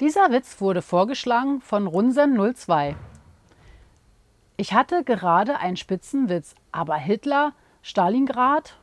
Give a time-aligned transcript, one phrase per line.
[0.00, 2.94] Dieser Witz wurde vorgeschlagen von Runsen02.
[4.56, 8.78] Ich hatte gerade einen Spitzenwitz, aber Hitler, Stalingrad